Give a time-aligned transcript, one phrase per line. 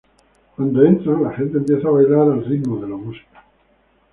[0.55, 3.43] Cuando entran, la gente empieza a bailar al ritmo de la música.